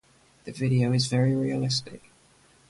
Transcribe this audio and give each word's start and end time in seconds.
The 0.45 0.51
video 0.51 0.93
is 0.93 1.05
very 1.05 1.35
realistic. 1.35 2.09